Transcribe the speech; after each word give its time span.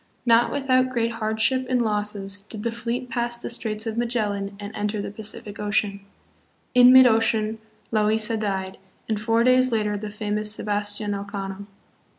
Not 0.25 0.51
without 0.51 0.89
great 0.89 1.11
hardship 1.11 1.67
and 1.69 1.79
losses 1.79 2.39
did 2.39 2.63
the 2.63 2.71
fleet 2.71 3.07
pass 3.07 3.37
the 3.37 3.51
Straits 3.51 3.85
of 3.85 3.99
Magellan 3.99 4.57
and 4.59 4.75
enter 4.75 4.99
the 4.99 5.11
Pacific 5.11 5.59
Ocean. 5.59 5.99
In 6.73 6.91
mid 6.91 7.05
ocean 7.05 7.59
Loaisa 7.93 8.35
died, 8.35 8.79
and 9.07 9.21
four 9.21 9.43
days 9.43 9.71
later 9.71 9.95
the 9.99 10.09
famous 10.09 10.51
Sebastian 10.55 11.11
Elcano. 11.13 11.67